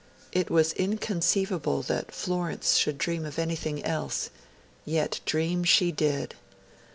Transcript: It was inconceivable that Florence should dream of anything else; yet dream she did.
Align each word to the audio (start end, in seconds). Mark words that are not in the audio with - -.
It 0.31 0.49
was 0.49 0.73
inconceivable 0.73 1.83
that 1.83 2.11
Florence 2.11 2.75
should 2.75 2.97
dream 2.97 3.23
of 3.23 3.37
anything 3.37 3.85
else; 3.85 4.31
yet 4.83 5.19
dream 5.27 5.63
she 5.63 5.91
did. 5.91 6.33